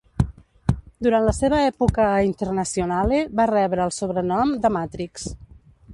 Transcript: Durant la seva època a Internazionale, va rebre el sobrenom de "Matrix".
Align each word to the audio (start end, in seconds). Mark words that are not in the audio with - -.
Durant 1.07 1.27
la 1.27 1.33
seva 1.39 1.59
època 1.65 2.07
a 2.13 2.23
Internazionale, 2.29 3.19
va 3.41 3.49
rebre 3.55 3.87
el 3.89 3.97
sobrenom 4.01 4.59
de 4.65 4.73
"Matrix". 4.79 5.33